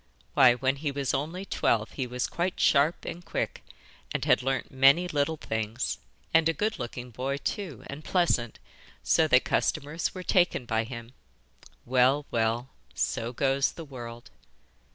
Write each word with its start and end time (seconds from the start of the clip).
Why, 0.33 0.55
when 0.55 0.77
he 0.77 0.89
was 0.91 1.13
only 1.13 1.45
twelve 1.45 1.91
he 1.91 2.07
was 2.07 2.25
quite 2.25 2.59
sharp 2.59 3.05
and 3.05 3.23
quick, 3.23 3.63
and 4.11 4.25
had 4.25 4.41
learnt 4.41 4.71
many 4.71 5.07
little 5.07 5.37
things, 5.37 5.99
and 6.33 6.49
a 6.49 6.53
good 6.53 6.79
looking 6.79 7.11
boy 7.11 7.37
too, 7.37 7.83
and 7.85 8.03
pleasant, 8.03 8.57
so 9.03 9.27
that 9.27 9.43
customers 9.45 10.15
were 10.15 10.23
taken 10.23 10.65
by 10.65 10.85
him. 10.85 11.13
Well, 11.85 12.25
well! 12.31 12.69
so 12.95 13.31
goes 13.31 13.73
the 13.73 13.85
world! 13.85 14.31